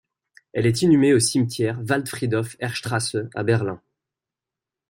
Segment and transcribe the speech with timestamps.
[0.53, 3.79] Elle est inhumée au cimetière Waldfriedhof Heerstrasse à Berlin.